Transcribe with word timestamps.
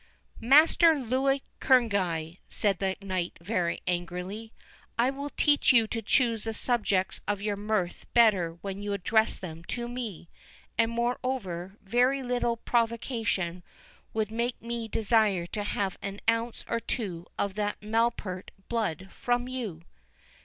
"Master 0.39 0.95
Louis 0.97 1.43
Kerneguy," 1.59 2.39
said 2.49 2.79
the 2.79 2.95
knight 3.03 3.37
very 3.39 3.83
angrily, 3.85 4.51
"I 4.97 5.11
will 5.11 5.29
teach 5.37 5.71
you 5.73 5.85
to 5.89 6.01
choose 6.01 6.43
the 6.45 6.55
subjects 6.55 7.21
of 7.27 7.43
your 7.43 7.55
mirth 7.55 8.07
better 8.15 8.53
when 8.61 8.81
you 8.81 8.93
address 8.93 9.37
them 9.37 9.63
to 9.65 9.87
me; 9.87 10.27
and, 10.75 10.89
moreover, 10.89 11.77
very 11.83 12.23
little 12.23 12.57
provocation 12.57 13.61
would 14.11 14.31
make 14.31 14.59
me 14.59 14.87
desire 14.87 15.45
to 15.45 15.63
have 15.63 15.99
an 16.01 16.19
ounce 16.27 16.65
or 16.67 16.79
two 16.79 17.27
of 17.37 17.53
that 17.53 17.79
malapert 17.81 18.49
blood 18.69 19.07
from 19.11 19.47
you." 19.47 19.83